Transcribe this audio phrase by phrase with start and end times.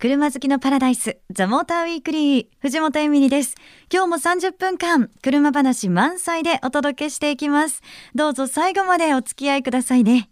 [0.00, 3.56] 車好きのパラダイスザモーターウィークリー藤本エミリです。
[3.92, 7.82] 今日も30分間車話満載でお届けしていきます。
[8.14, 10.30] どうぞ最後までお付き合いくださいね。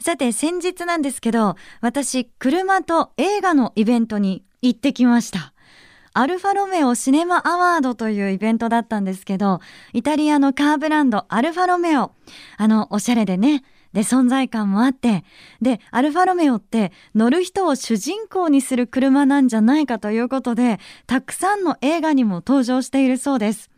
[0.00, 5.52] さて先日なんですけど私車と映画のイベントに行ってきました。
[6.14, 9.60] アルファロメオシネマアワードというイベントだったんですけど、
[9.92, 12.12] イタリアのカーブランドアルファロメオ。
[12.56, 13.64] あの、おしゃれでね、
[13.94, 15.24] で、存在感もあって、
[15.62, 23.70] で、アルファロメオって乗る人を主人公にする車なんじゃないかということで、たくさんの映画にも登場しているそうです。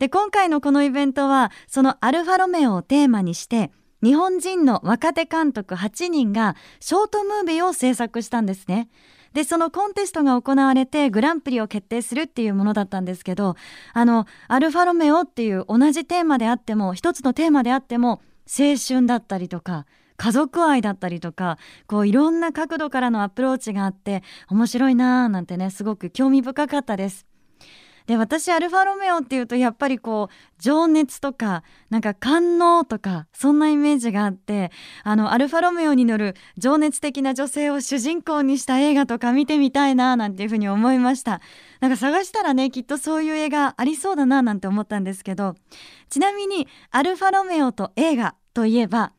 [0.00, 3.70] で、今回のこのイベントは、そのアルファロメオをテーマにして、
[4.02, 8.88] 日本人の若手監督8人がショートムービーを制作したんですね。
[9.32, 13.56] でそのコンテストが行われてグランプリを決定するっていうものだったんですけど
[13.94, 27.26] あのアルファロメオっていう同じテーマであっても一つのテーマであっても青春だったりとか家族愛だったりとかこういろんな角度からのアプローチがあって面白いなーなんてねすごく興味深かったです。
[28.06, 34.72] で私アルファロメオっていうとやっぱりこう情熱とかなんか官能とかそんなイメージがあって
[35.04, 41.40] あのアルファロメオに乗る情熱的な女性を主人公にした映画とか見てみたいななんていうふうに思いました
[41.82, 45.56] なんか探したらねきっとそういう映画ありそうだななんて思ったんですけど
[46.08, 49.12] ちなみにアルファロメオと映画といえば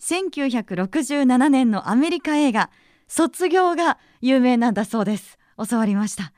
[0.00, 2.70] 1967年のアメリカ映画
[3.08, 5.38] 卒業が有名なんだそうです。
[5.68, 6.32] 教わりました。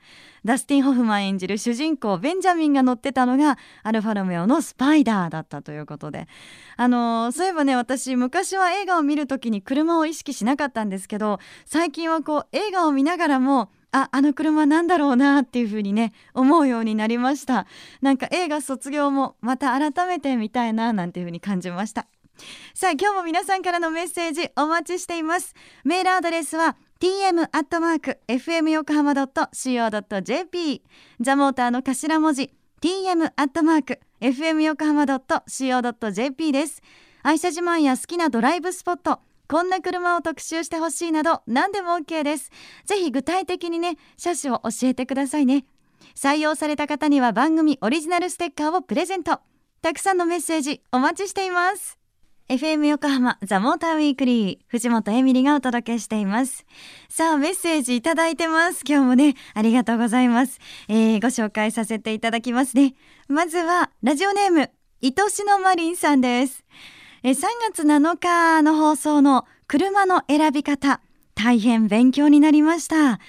[0.45, 6.27] ダスティン・ホフマン演じる主人公ベンジャミンが乗ってたのがアルファロメオのスパイダーだったということで。
[6.75, 17.67] あのー、そういえばね私昔は映画を見る時に車を意識しなかったんですけど最近はこう映画を見ながらもああの車なんだろうなっていう風にね思うようになりました。
[18.01, 22.07] なんか映画卒業もまた改めて見たいななんていう風に感じました。
[22.73, 25.55] さあ今日も皆さんからのメッセージお待ちしています。
[25.83, 30.83] メールアドレスは tm.fm 横浜 .co.jp
[31.19, 36.81] ザモーターの頭文字 tm.fm 横浜 .co.jp です。
[37.23, 42.51] 愛車自慢や好きなドライブスポットこんな車を特集してほしいなど何でも OK です。
[42.85, 45.65] ぜひ具体的にね車種を教えてくださいね。
[46.15, 49.39] 採用された方には番組オリジナルステッカーをプレゼント。
[49.81, 51.97] たくさんのメッセージお待ちしています。
[52.49, 56.65] FM 横浜ザ・モーターウィークリー藤本エミリがお届けしています。
[57.09, 58.83] さあメッセージいただいてます。
[58.87, 62.95] 今日もねありがとうございます、えー、ご紹介させていただきますね。
[63.27, 64.71] まずはラジオネーム
[65.03, 66.63] 愛しのマリンさんです。
[67.23, 71.01] え3月7日の放送の車の選び方
[71.33, 73.19] 大変勉強になりました。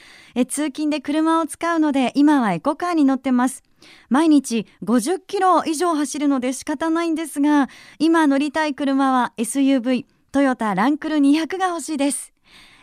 [0.46, 3.62] 通勤で車を使うので今はエコカーに乗ってます。
[4.10, 7.68] 毎日50キロ以上走るので仕方ないんですが
[7.98, 12.32] 今乗りたい車は SUV トヨタランクル200が欲しいです。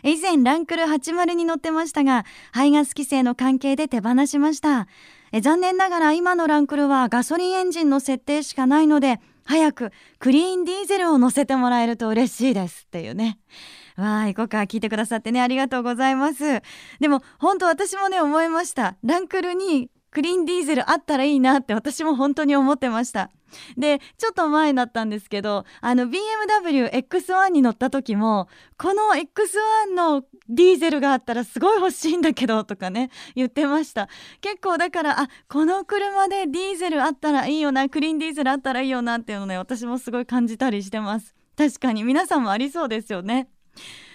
[0.02, 4.88] 以前ランクル80に乗ってましたが排ガス規制の関係で手放しました。
[5.40, 13.38] 残念ながら今のランクルはガソリンエンジンの設定しかないので早くクリーンディーゼルを乗せてもらえると嬉しいですっていうね。
[13.96, 14.58] わあ行こうか。
[14.58, 15.40] 聞いてくださってね。
[15.40, 16.60] ありがとうございます。
[17.00, 18.96] でも本当私もね思いました。
[19.02, 23.30] ランクルにクリーンディーゼルあったらいいなって私も本当に思ってました。
[23.76, 34.08] でちょっと前だったんですけどあの BMWX1 に乗った時もこの X1 のディーゼルがあったらすごい欲しいんだけどとかね言ってました。
[34.40, 41.34] 結構だからあこの車でディーゼルあったらいいよなクリーンディーゼルあったらいいよなっていうのね私もすごい感じたりしてます。
[41.56, 43.48] 確かに皆さんもありそうですよね。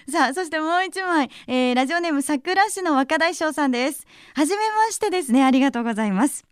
[0.09, 4.05] さあそしてもう一枚、えー、ラジオネーム桜市の若大将さんです。
[4.35, 5.43] はじめましてですね。
[5.43, 6.45] ありがとうございます、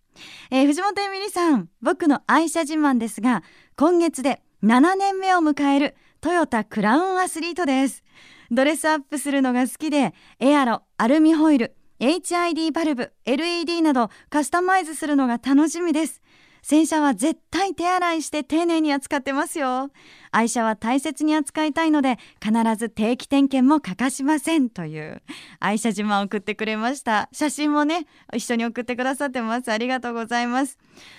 [0.52, 3.44] えー、藤本恵美里さん僕の愛車自慢ですが
[3.75, 8.03] 今月で7年目を迎えるトヨタクラウンアスリートです。
[8.52, 16.22] ドレスアップするのが好きでエアロアルミホイル HID バルブ LED などカスタマイズするのが楽しみです。
[16.62, 19.90] 洗車は絶対手洗いして丁寧に扱ってますよ。
[20.31, 25.22] 愛車は大切に扱いたいので必ず定期点検も欠かしませんという。
[25.59, 27.30] 愛車自慢を送ってくれました。
[27.31, 29.72] 写真もね一緒に送ってくださってます。
[29.72, 30.78] ありがとうございます。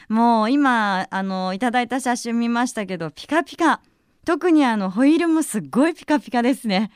[0.08, 3.80] もう今あのいただいた写真見ましたけどピカピカ。
[4.24, 6.90] 特にあのホイールもすっごいピカピカですね。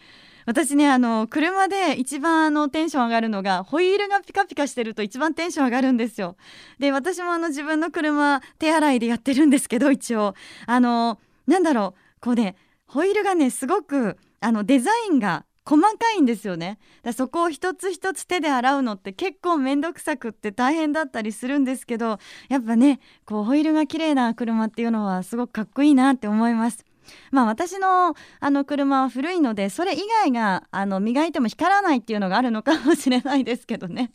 [0.46, 6.36] 私ねあの車で一番あのテンション上がるのがホイールがピカピカしてると一番テンション上がるんですよ。
[6.78, 10.34] で私もあの自分の車手洗いでやってるんですけど一応。
[10.66, 12.00] あのなんだろう。
[12.20, 12.56] こうね
[12.86, 16.78] ホイールがねすごくあのデザインが細かいんですよね。
[17.02, 22.18] だそこを一つ一つ手で洗うのって結構面倒くさくって大変だったりするんですけど
[22.48, 26.84] やっぱねこうホイールが綺麗な車っていうのはすごくかっこいいなって思います。
[27.30, 34.12] まあ私のあの車は古いのでそれ以外があの磨いても光らないっていうのがあるのかもしれないですけどね。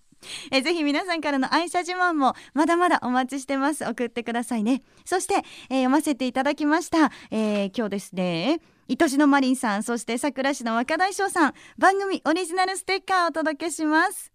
[0.51, 3.85] えぜひ皆さんからの愛車自慢もまだまだお待ちしてます。
[3.85, 4.81] 送ってくださいね。
[5.05, 5.41] そして、えー、
[5.83, 8.59] 読ませていただきました、えー、今日ですね
[8.89, 14.31] 愛しのマリンさんそして桜市の若大将さん番組オリジナルステッカーをお届けします。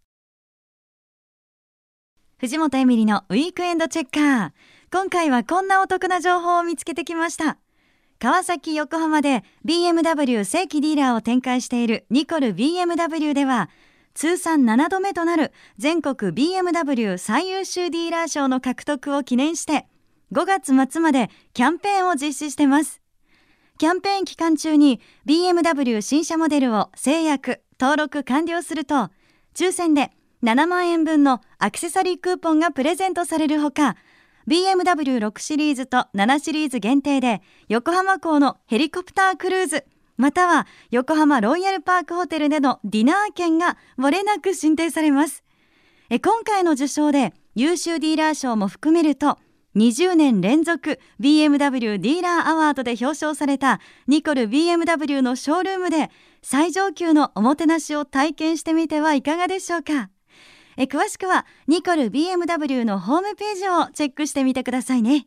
[2.39, 4.53] 藤本エミリのウィークエンドチェッカー。
[4.93, 7.59] 今回はこんなお得な情報を見つけてきました。
[8.25, 13.69] 川崎横浜で BMW 正規ディーラーを展開しているニコル BMW では
[14.15, 19.87] 通算7度目となる全国 BMW 最優秀ディーラー賞の獲得を記念して
[20.33, 23.03] 5月末までキャンペーンを実施してます。
[23.77, 29.11] キャンペーン期間中に BMW 新車モデルを制約登録完了すると
[29.55, 30.13] 抽選で
[30.43, 33.97] 7万円分のアクセサリークーポンがプレゼントされるほか
[34.49, 39.85] BMW6 シリーズと7シリーズ限定で横浜港のヘリコプタークルーズ
[40.17, 45.43] または横浜ロイヤルパークホテルでのディナー券が漏れなく進呈されます。
[46.11, 49.39] え今回の受賞で優秀ディーラー賞も含めると
[49.75, 56.11] 20年連続 BMW ディーラーアワードで表彰されたニコル BMW のショールームで
[56.43, 60.11] 最上級のおもてなしを体験してみてはいかがでしょうか。
[60.77, 65.27] え詳しくはニコル BMW のホームページをチェックしてみてくださいね。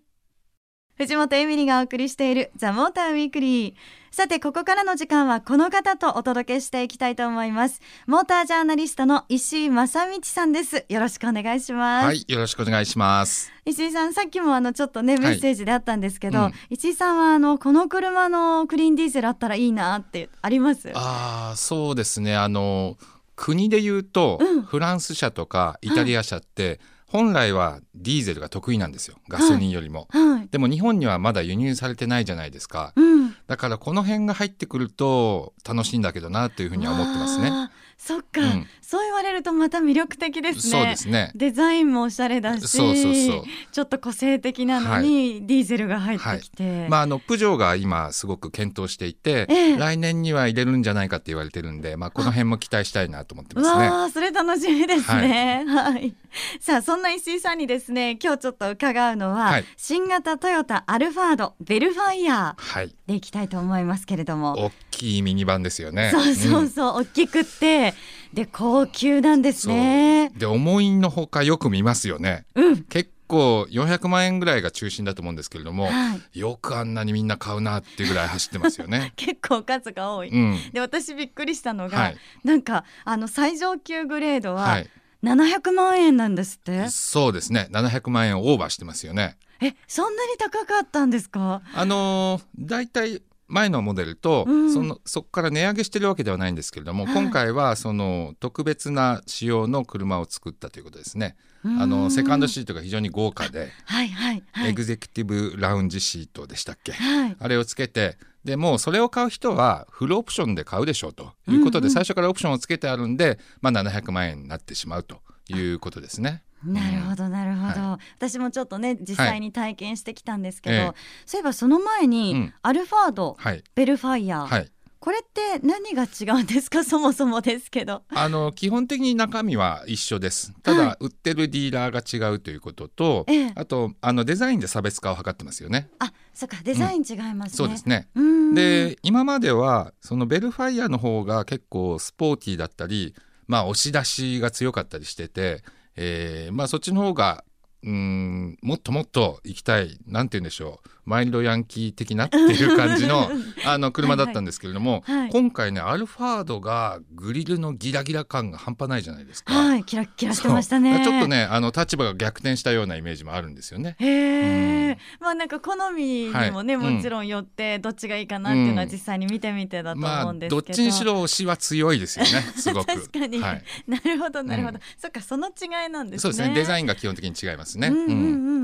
[0.95, 3.73] 藤本エミリがお送りしているザ・モーターウィークリー。
[4.09, 7.81] さてここからの時間はこの方とお届けしていきたいと思います。
[8.07, 10.87] モータージャーナリストの石井正道さんです。
[10.89, 12.05] よろしくお願いします。
[12.07, 13.51] はいよろしくお願いします。
[13.63, 20.91] 石井さんさっきもあのちょっとねメッセージであったんですけど、はいうん、石井さんはあのこの車のクリーンディーゼルあったらいいなってあります？
[20.95, 22.35] ああそうですね。
[22.35, 22.97] あの
[23.37, 26.79] 国で言うと、うん、フランス車とかイタリア車って、はい。
[27.07, 29.15] 本来はディーゼルが得意なんですよ。
[29.29, 30.27] ガソリンよりも、はい。
[30.39, 37.51] はい、でも日本にはまだ輸入されてないじゃないですか、うん、だからこの辺が入ってくると楽しいんだけどなというふうには思ってますね
[37.97, 40.71] そっか、うん、そう言われるとまた魅力的ですね。
[40.71, 41.31] そうですね。
[41.35, 43.43] デザインもおしゃれだしそうそうそう。
[43.71, 53.89] ちょっと個性的なのに、はい、ディーゼルが入ってきて、はい、まああのプジョーが今すごく検討していて、えー、来年には入れるんじゃないかって言われてるんでまあこの辺も期待したいなと思ってますね。
[53.89, 56.13] わそれ楽しみですね、はい、はい、
[56.59, 66.11] さあそんな石井さんにですね今日ちょっと伺うのは、はい、新型トヨタアルファードベルファイヤーでいきたいと思いますけれども、大きいミニバンですよね。
[66.13, 67.86] そうそうそう、うん、大きくて
[68.33, 70.31] で高級なんですね。
[70.35, 79.13] で思いのほかよく見ますよね、うん、結構400万円ぐらいが中心だと思うんですけれども、はい、よくあんなにみんな買うなっていうぐらい走ってますよね。
[79.17, 84.83] 結構数が多い、うん、で私びっくりしたのが、はい、なんかあの最上級グレードは
[85.23, 87.67] 700万円なんですって、はい、そうですね。
[87.71, 89.37] 700万円オーバーしてますよね。
[89.59, 91.61] えそんなに高かったんですか？
[91.73, 101.35] あのだいたい前のモデルと、うん、そのそこから値上げしてるわけではないんですけれども、はい、今回はその特別な仕様の車を作ったということですね。
[101.63, 111.33] あのセカンドシートが非常に豪華で、はいはいはい、エグゼクティブラウンジシートでしたっけ、はい、あれをつけてでもうそれを買う人はフルオプションで買うでしょうと。
[111.49, 116.43] いうことで、うんうん、最初からオプションをつけてあるんで、まあ、700万円になってしまうということですね。
[116.63, 120.93] なるほどなるほど、はい、私もちょっとね実際に体験してきたんですけど、はい、
[121.25, 126.83] そういえばその前に、うん、アルファード、はい、ベルファイア、はい、これって何が違うんですか？
[126.85, 128.03] そもそもですけど。
[128.09, 130.53] あの基本的に中身は一緒です。
[130.63, 135.89] ただ、売ってるディーラーが違うということと、ええ、あとあのデザインで差別化を図ってますよね。
[135.99, 138.09] あそっかデザイン違いますね、うん、そうですね。
[138.53, 143.13] で今まではそのベルファイアの方が結構スポーティーだったり
[143.47, 145.63] まあ押し出しが強かったりしてて
[145.97, 147.43] えー、まあそっちの方が
[147.83, 150.89] うんもっともっと行きたいなんて言うんでしょう。
[151.07, 153.31] マイルドヤンキー的なっていう感じの
[153.65, 159.53] あの車だったんですけれども、はいはい、今回ねアルファードがグリルのギラギラ感が半端ないじゃないですか。
[159.53, 161.01] はい、キラキラしてましたね。
[161.05, 163.95] ちょっとねあの立場が逆転したようなイメージもあるんですよね。
[163.99, 172.87] へえ、うん、まあなんか好みにもね、はい、もちろんよってどっちがいいかなっていうのは実際に見てみてだと思うんですけど、まあ、どっちにしろ推しは強いですよね すごく。
[172.87, 176.19] 確かに、はい、なるほどなるほど、うん、そっかその違いなんですね。
[176.19, 176.53] そうですね。
[176.53, 177.87] デザインが基本的に違いますね。
[177.87, 178.13] うんうんう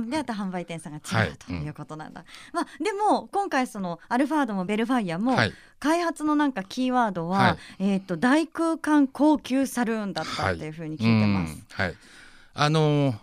[0.05, 2.25] ん、であと販売店さんが違う、ということなんだ。
[2.53, 5.37] まあでも今回そのアルファードもベルファイアも、
[5.79, 11.63] 開発のなんかキーワードは、はい、えっ、ー、と大空間高級サルーンだったっていうふうに聞いてます。
[11.73, 11.97] はい、はい、
[12.53, 13.15] あのー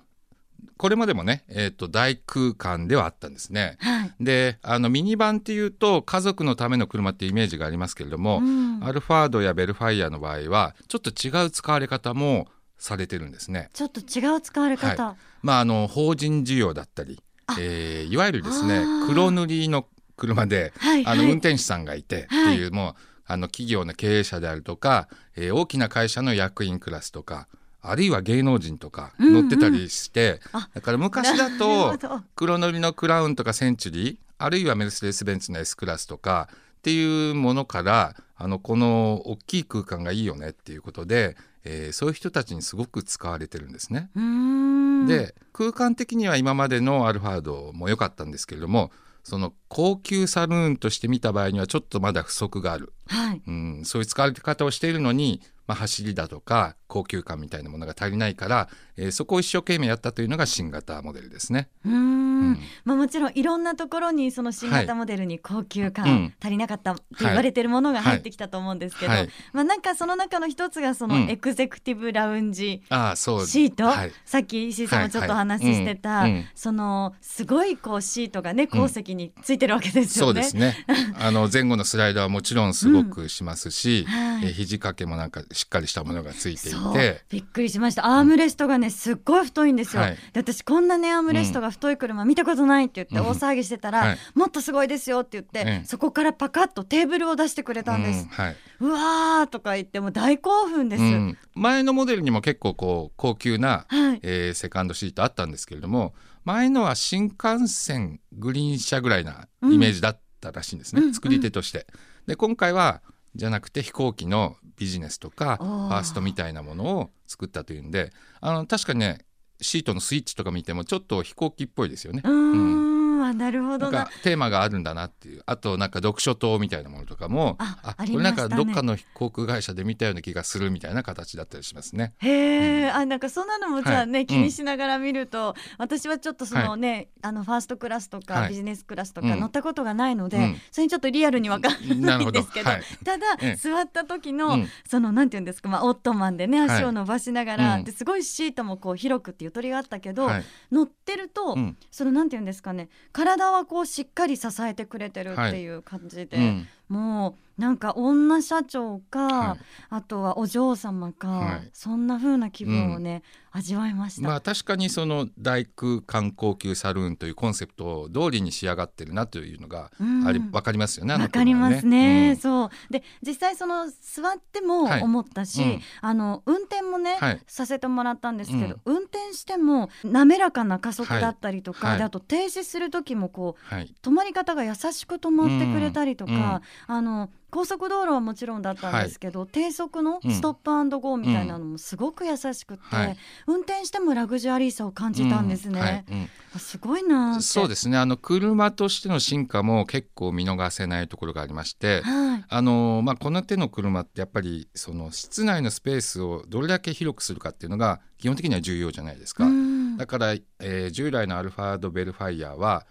[0.81, 3.77] これまでもね、えーと、大空間ではあったんですね。
[3.81, 12.49] はい、であのミニバンっていうと家族のための車っていうイメージがありますけれども、うん、アルファードやベルファイアの場合はちょっと違う使われ方も
[12.79, 13.69] されてるんですね。
[13.75, 17.21] ちょっと違う使われ方、はい、まああの法人需要だったり、
[17.59, 22.95] えー、いわゆるですね黒塗りの車で、はいあのはい運転手さんがいてってはいいう、もう
[23.27, 27.49] あの企業の経営者であるとか、えー大きな会社の役員クラスとか
[27.83, 29.35] あるいは芸能人とかうんうん。
[29.35, 30.69] 乗ってたりして、あ。
[30.75, 31.99] だから昔だと
[32.37, 44.11] 黒塗りのクラウンとかセンチュリーあるいはメルセデス・ベンツの S クラスとかっていうものからあのこの大きい空間がいいよねっていうことで、えーそういう人たちにすごく使われてるんですね。
[44.17, 48.91] うーんで空間的には今までのアルファードも良かったんですけれども
[49.23, 53.43] その高級サルーンとして見た場合にはちょっとまだ不足がある、はい。
[53.47, 58.69] うん、そういう使われ方をしているのに、まあ、走りだとか高級感みたいなものが足りないから、
[59.01, 61.69] えーそこを一生懸命やったというのが新型モデルですね。
[61.85, 62.31] うーん。
[62.41, 62.59] うん。
[62.85, 66.35] まあ、もちろんいろんなところにその新型モデルに高級感、うん。
[66.41, 71.31] 足りなかったって言われてるものが入ってきたと思うんですけど、はい、まあ、なんかその中の一つがそのうん。
[71.31, 73.47] エグゼクティブラウンジああそう。
[73.47, 74.13] シート、はい。
[74.25, 75.47] さっき石井さんもちょっとおはい。
[75.49, 75.59] はい。
[75.59, 76.31] 話ししてた、うん。
[76.33, 76.45] うん。
[76.55, 80.27] そのすごいこうシートがね鉱石についてるわけですよね。
[80.27, 80.87] そうですね。
[81.19, 88.07] あの前後のスライダーはもちろんすごくしますし、はいえー肘掛けもなんかしっかりしたものがついていて、びっくりしました。
[88.07, 90.17] アームレストがねすっごい太いんですよ、はい。
[90.33, 93.37] で私こんなねアームレストが太い車見たことないって言ってうん。
[93.37, 94.19] 大騒ぎしてたら、はい。
[94.35, 98.25] もっとすごいですよって言って、ええそこからパカッとテーブルを出してくれたんです。
[98.25, 98.57] うん、はい。
[98.81, 104.21] うわーとか言ってもう大興奮です、うん、前のモデルにも結構こう高級な、はい。
[104.23, 111.15] えーセカンドシートあったんですけれども前のは新幹線グリーン車ぐらいなイメージだったらしいんですね、うん。
[111.15, 111.87] 作り手として。
[112.27, 113.03] で今回は
[113.37, 119.19] じゃなくて飛行機のビジネスとかファーストみたいなものを作ったというんであの確かにね
[119.61, 122.23] シートのスイッチとか見てもちょっと飛行機っぽいですよね。
[122.25, 124.05] うーん、あなるほどな。
[124.05, 125.43] かテーマがあるんだなっていう。
[125.47, 132.15] あとなんか読書灯みたいなものとかもあありこれなんかどっかの航空会社で見たような気がするみたいな形だったりしますね。
[132.19, 134.27] へえ、あなんかそんなのもじゃあね、はい。
[134.27, 138.49] 気にしながら見ると、私はちょっとそのね、あのファーストクラスとか、はい。
[138.51, 139.41] ビジネスクラスとかうん。
[139.41, 140.57] 乗ったことがないので、うん。
[140.71, 143.01] それにちょっとリアルにわかんないんですけどなるほど。
[143.01, 143.05] はい。
[143.05, 144.69] ただ、ええ座った時の、うん。
[144.89, 146.71] そのなんていうんですか、まあ、オットマンでねはい。
[146.71, 147.85] 足を伸ばしながら、うん。
[147.85, 150.45] ですごいシートもこう広くってゆとりがあったけど、はい。
[150.73, 151.77] 乗ってると、うん。
[151.91, 156.69] そのなんていうんですかね体はこうしっかり支えてくれてるっていう感じで、うん。
[156.89, 159.59] もうなんか女社長か、はい。
[159.91, 161.71] あとはお嬢様か、はい。
[161.75, 164.27] そんな風な気分をね、味わいました。
[164.27, 170.27] まあ確かにその大空間高級サルーンというコンセプト通りに仕上がってるなというのがうん。
[170.27, 171.15] ありわかりますよね。
[171.15, 172.31] わかりますね。
[172.31, 172.37] うん。
[172.37, 172.71] そう。
[172.91, 175.03] で実際その座ってもはい。
[175.03, 175.81] 思ったし、うん。
[176.01, 177.43] あの運転もね、はい。
[177.47, 181.99] させてもらったんですけど、運転しても滑らかな加速はいだったりとか、はい。
[181.99, 183.95] であと停止する時もこうはい。
[184.01, 186.95] 止まり方が優しく止まってくれたりとか、うん。
[186.97, 190.33] あの高速道路はもちろんだったんですけど、低速のうん。
[190.33, 193.17] ストップアンドゴーみたいなのもすごく優しくて、はい。
[193.47, 195.81] 運転してもラグジュアリーさを感じたんですね。
[195.81, 195.87] うん。
[195.87, 196.05] はい。
[196.09, 196.31] うん。
[196.55, 197.97] あすごいなそうですね。
[197.99, 202.03] あの車としての進化も結構見逃せないところがありまして。
[202.03, 202.45] はい。
[202.49, 209.45] あのまあ、この手の車ってやっぱりその室内のスペースをどれだけ広くするかっていうのが基本的には重要じゃないですか。
[209.45, 209.97] うん。
[209.97, 212.87] だから、えー従来のアルファードベルファイヤーは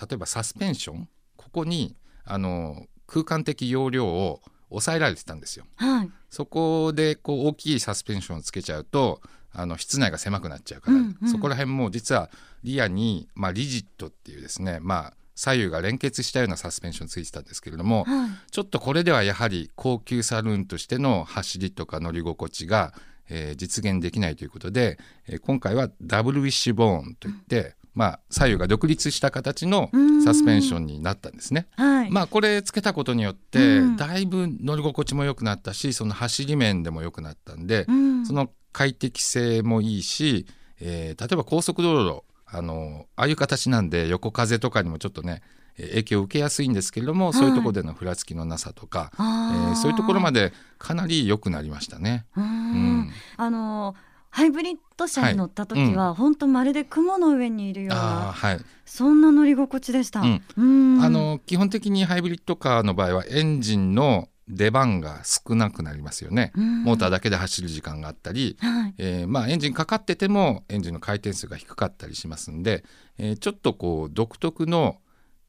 [0.00, 1.08] 例えばサスペンション？
[1.36, 5.66] ここにあの空間的容量を抑えられてたんですよ。
[5.76, 6.10] はい。
[6.30, 9.20] そこでこう大きいサスペンションをつけちゃうと
[9.52, 11.28] あの室内が狭くなっちゃうから、うんうん。
[11.28, 12.28] そこら辺も実は
[12.64, 18.30] リアに、まあ、リジットっていうですね、まあ、左右が連結したようなサスペンションついてたんですけれども、はい。
[18.50, 22.94] ちょっとこれではやはり高級サルーンとしての走りとか乗り心地が、
[23.28, 29.90] えー実現できないということで、えー今回はダブルウィッシュボーンといって、まあ、左右が独立した形の
[30.24, 31.68] サスペンションになったんですね。
[31.76, 33.96] はい、まあこれつけたことによって、うん。
[33.96, 38.26] だいぶ乗り心地も良くなったしその走り面でも良くなったんで、うん。
[38.26, 40.46] その快適性もいいし、
[40.80, 45.42] えー例えば高速道路あのああいう形なんで横風とかにもちょっとね
[45.78, 49.72] えー影響を受けやすいんですけれども、そういうところでのふらつきのなさとか、えあー。
[49.72, 52.26] ーそういうところまでかなり良くなりましたね。
[52.36, 52.98] ううん。
[53.02, 53.12] ん。
[53.36, 53.94] あの
[54.34, 58.60] ハイブリッド車に乗った時は、本当まるで雲の上にいるようなはい。
[58.84, 60.22] そんな乗り心地でした。
[60.22, 60.42] うん。
[60.56, 60.62] う
[60.98, 61.04] ん。
[61.04, 66.50] あの基本的にハイブリッドカーの場合はエンジンの出番が少なくなりますよね。
[66.56, 68.94] モーターー、だけで走る時間があったり、はい。
[68.98, 72.84] えーまあ、エンジンかかっててもエンジンの回転数が低かったりしますんで、
[73.18, 74.96] えーちょっとこう独特の、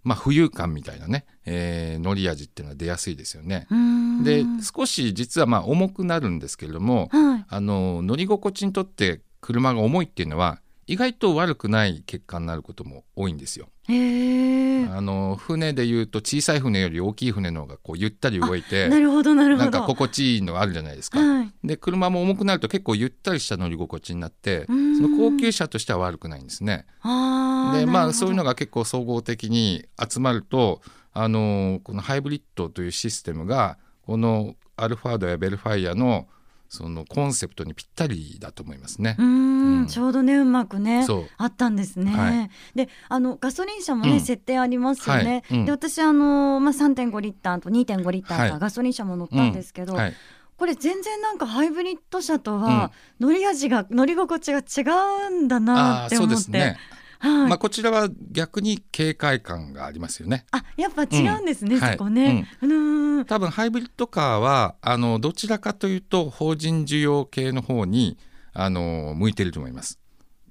[0.06, 3.68] まあ、浮遊感みたいなね、えー乗り味っていうのは出やすいですよね。
[3.70, 13.70] うんで少し実はまあ重くなるんですけれどもはいあの乗り心地にとって車が重いっていうのは意外と悪くない結果になることも多いんですよ。
[13.88, 21.20] あの船でいうと小さい船より大きい船の方がこうゆったり動いてなるほどなるほなんどか心地いいのがあるじゃないですか。
[21.20, 26.86] はいで車も重くなると結構ゆったりした乗り心地になってうんその高級車としては悪くないんですね。
[27.04, 30.82] でまあそういうのが結構総合的に集まると
[31.14, 36.28] あのこのハイブリッドというシステムがこのアルファードやベルファイアの
[36.76, 39.16] そのコンセプトにぴったりだと思いますね。
[39.18, 41.06] うんんちょうどねうまくね
[41.38, 42.12] あったんですね。
[42.12, 45.44] はいであのガソリン車もね、うん設定ありますよね。
[45.48, 50.14] はいうんで私あの、まあ、3.5リッターと2.5リッターはいかガソリン車も乗ったんですけど、はい、
[50.58, 56.36] これ全然なんかハイブリッド車とは乗り味が、乗り心地が違うんだなって思って。
[56.36, 56.78] ですね。
[57.26, 60.46] はいまあこちらは逆に警戒感がありますよね。
[60.52, 62.48] あやっぱ違うんですね、うんそこね。
[62.62, 68.18] うん多分ハイブリッドカーはあのどちらかというと法人需要系の方に
[68.54, 70.00] あの向いてると思います。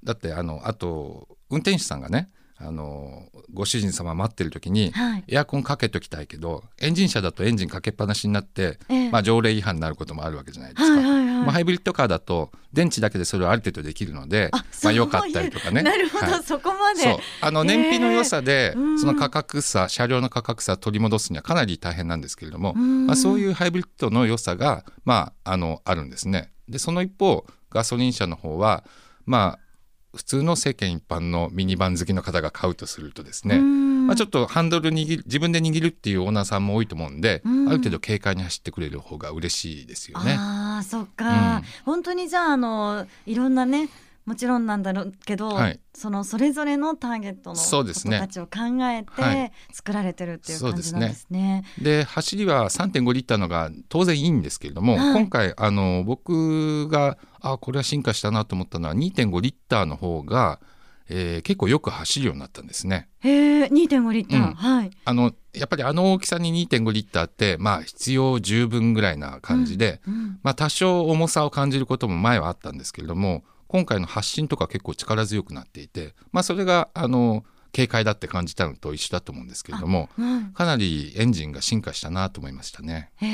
[0.03, 5.25] だってあのあと運転手さんがねあのご主人様待ってる時にはい。
[5.29, 9.11] エアコンかけときたいけどエンジン車だとエンジンかけっぱなしになって、ええ。
[9.11, 11.01] まあ、条例違反になることもあるわけじゃないですか。
[11.01, 11.35] はいはいはい。
[11.43, 15.83] まあ、ハイブリッドカーだと電池だけでそれをある程度できるのであまあ、そういう良かったりとかね。
[15.83, 16.43] なるほど、はい。
[16.43, 17.03] そこまで。
[17.03, 17.19] そう。
[17.41, 18.99] あの燃費の良さで、うん。
[18.99, 23.07] その価格差車両の価格差取り戻すにはかなり大変なんですけれども、うん。
[23.07, 26.51] まあ、そういうハイブリッドの良さが、まあ、あのあるんですね。
[26.69, 28.85] でその一方ガソリン車の方は
[29.27, 29.64] まあ
[30.15, 34.07] 普通の世間一般のミニバン好きの方が買うとするとですね、うん。
[34.07, 37.69] まあ、ちょっとハンドル握る自分で握るっていうオーナーさんも多いと思うんで、うん。
[37.69, 40.37] ある程度軽快に走ってくれる方が嬉しいですよね。
[40.39, 41.63] ああそっか、うん。
[41.85, 43.89] 本当にじゃああのいろんなね
[44.27, 45.81] もちろんなんだろうけど、はい。
[45.95, 51.65] そのそれぞれのターゲットの人たちを考えはて作られてるっていう感じなんですね。
[51.81, 55.21] で走りは3.5リッターのが当然いいんですけれども、はい。
[55.21, 60.59] 今回あの僕があこれは進化したなと思ったのは2.5リッターの方が、
[61.11, 63.11] えー結構よく走るようになったんですね。
[63.21, 64.55] へえ2.5リッター、うん。
[64.55, 64.91] はい。
[65.05, 70.39] あのやっぱりあの大きさに2.5リッターってまあ必要十分ぐらいな感じで、うん。
[70.43, 77.43] まあ、多少重さを感じることも前はあったんですけれども今回の発信とか結構力強くなっていて、まあ、それがあの
[77.75, 80.53] 軽快だって感じたのと一緒だと思うんですけれどもうん。
[80.53, 83.11] かなりエンジンが進化したなと思いましたね。
[83.17, 83.27] へ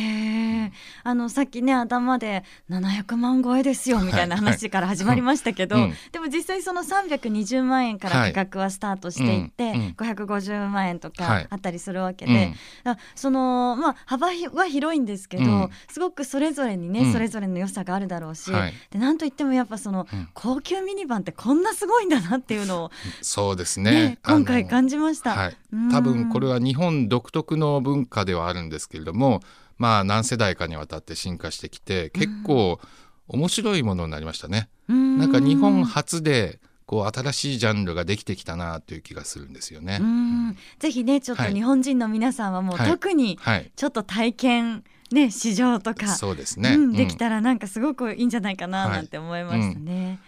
[0.66, 0.72] え
[1.04, 5.94] あのさっきね頭で700万超えですよみたいな話から始まりましたけど、うん。
[6.12, 9.80] でも実際その320万円から価格はスタートしていって、はいうん。
[9.80, 11.44] うん550万円とはい。
[11.44, 12.54] かあったりするわけで、うん。
[12.84, 15.70] だそのまあ幅は広いんですけど、うん。
[15.90, 17.12] すごくそれぞれにね、うん。
[17.12, 18.72] それぞれの良さがあるだろうし、はい。
[18.90, 20.28] でなんといってもやっぱその、うん。
[20.32, 23.90] 高級ミニバンってこんなすごいんだなっていうのを、そうですね。
[23.90, 25.30] ね今回感じじました。
[25.30, 29.40] はい、うん多分これは日本独特の文化ではあるんですけれども
[29.78, 32.80] まあ何世代かにわたって進化してきて結構
[33.28, 34.68] 面白いものになりましたね。
[34.88, 40.04] うんなんか日本初でこう新しいジャンルができてきたなという気がするんですよねう。
[40.04, 46.74] んぜひねちょっとはい日本人の皆さんはもうはい特にはい、ちょっと体験ね市場とか、そうですね。
[46.74, 50.18] うんうんできたらなんかすごくいいんじゃないかなはいなんて思いましたね。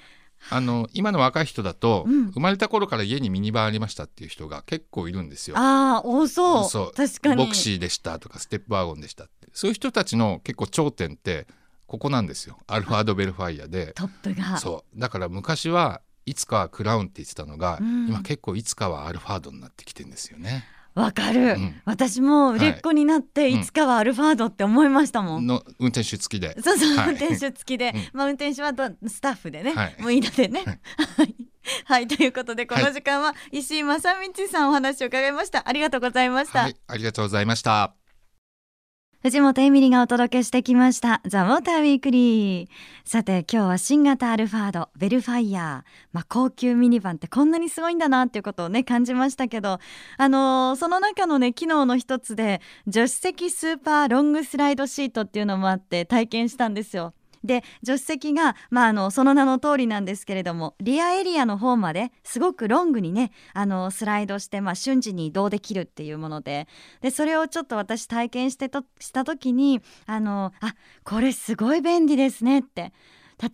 [0.50, 2.31] あの今の若い人だと、うん。
[2.33, 5.57] 生まれた頃から家にミニバンありましたっていう人が結構いるんですよ。
[5.59, 6.68] ああ多そう。
[6.68, 6.92] そう。
[6.92, 7.44] 確かに。
[7.44, 9.48] ボクシーでしたとかステップワゴンでしたって。
[9.52, 11.46] そういう人たちの結構頂点って
[11.87, 12.59] ここなんですよ。
[12.66, 13.92] アルファードベルファイアで。
[13.94, 14.59] トップが。
[14.59, 15.00] そう。
[15.00, 18.09] だから昔はいつかはクラウンって言ってたのが、うん。
[18.09, 20.64] 今結構いつかはアルファードになってきてんですよね。
[20.94, 25.46] わかる、うん私も売れっ子になって、はいい、つかはアルファードって思いましたもん。
[25.46, 26.55] の運転手付きで。
[26.61, 30.62] そうそう、はい運転手付きで、うんまあ運転手はとスタッフでね、はいもういいのでね。
[30.64, 31.35] はい、
[31.85, 35.68] はい、ということでこの時間は石井正道さんお話を伺いました。
[35.68, 36.61] ありがとうございました。
[36.61, 38.02] はい、ありがとうございました。
[39.22, 42.68] 藤本エミリがお届けしてきましたザ・モーターウィークリー。
[43.04, 49.78] さて今日は新型アルファードベルファイヤー、まあ、高級ミニバンってこんなにすごいんだなっていうことをね感じましたけど
[50.18, 57.14] あのーその中のね機能の一つで助手席スーパーロングスライドシートっていうのもあって体験したんですよ。
[57.44, 66.68] で助手席が、まあ、あのその名の通りなんですけれどもリアエリアの方まですごくロングにねあのスライドして、まあ、瞬時に移動できるっていうもので
[67.00, 70.74] でそれをちょっと私体験してとした時にあのあ
[71.05, 72.92] これすごい便利ですねって。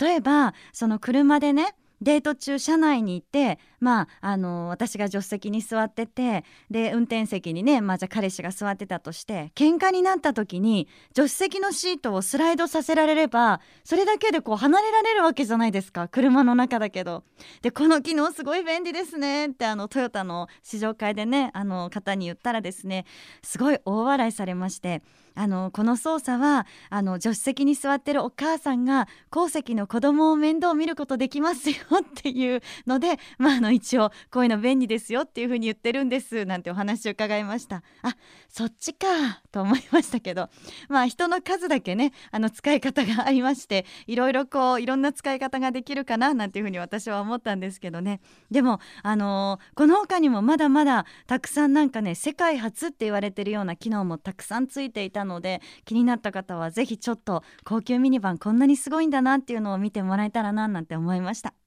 [0.01, 17.25] 例えばその車でねデート中車内にいてまああの私が助手席に座っててで運転席にねまあじゃ彼氏が座ってたとして喧嘩になった時に助手席のシートをスライドさせられればそれだけでこう離れられるわけじゃないですか車の中だけど。
[17.63, 23.05] でこの機能すごい便利ですねってあのトヨタの試乗会でねあの方に言ったらですね
[23.43, 25.03] すごい大笑いされまして
[25.35, 37.83] あのこの操作はあの助手席に座ってるお母さんが後席の子供を面倒見ることできますよっていうので、まあ、あの一応こういうの便利ですよっていうふうに言ってるんですなんてお話を伺いました。
[38.03, 38.17] あ
[38.49, 39.07] そっちか
[39.53, 40.49] と思いましたけど。
[40.89, 48.21] まあ人の数だけねあの使い方がありましていろいろこういろんな使い方ができるかななんていうふうに私は思ったんですけどね。
[48.51, 61.58] でもあのー、この他にもまだまだたくさんなんかね世界初って言われてるような機能もたくさんついていたので気になった方は是非ちょっと高級ミニバンこんなにすごいんだなっていうのを見てもらえたらななんて思いました。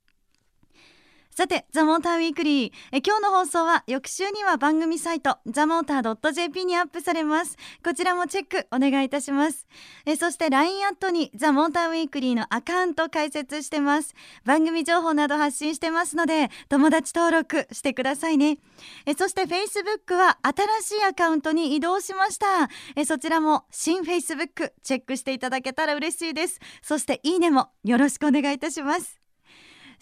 [1.42, 2.72] さて、ザ・モーターウィークリー。
[2.92, 7.58] え今日の放送は翌週には番組サイト、ザ・モーター .jp にアップされます。
[7.84, 9.66] こちらもチェックお願いいたします。
[10.06, 14.14] えそして LINE アットにザ・モーターウィークリーのアカウント開設してます。
[14.46, 18.60] 番組情報など発信してますので、友達登録してくださいね。
[19.08, 22.70] えそして Facebook は新しいアカウントに移動しました。
[22.96, 26.60] えそちらも新 Facebook チェックしていただけたら嬉しいです。
[26.84, 29.21] そしていいねもよろしくお願いいたします。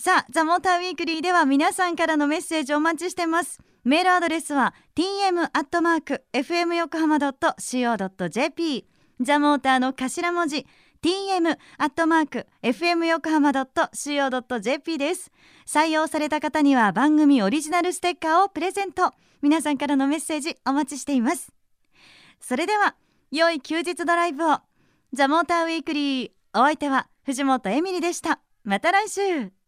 [0.02, 3.60] さあ、ザ・モーターウィークリーでは皆さんからのメッセージお待ちしてます。
[3.84, 8.88] メールアドレスは tm.fm 横浜 .co.jp
[9.20, 10.66] ザ・モーターの頭文字
[11.04, 15.34] tm.fm 横浜 .co.jp です。
[15.68, 19.12] 採用された方には番組オリジナルステッカーをプレゼント。
[19.42, 21.52] 皆さんからのメッセージお待ちしています。
[22.40, 22.96] それでは、
[23.32, 24.60] 良い休日ドライブを。
[25.12, 26.32] ザ・モーターウィークリー。
[26.54, 28.40] お相手は藤本エミリでした。
[28.64, 29.59] また来週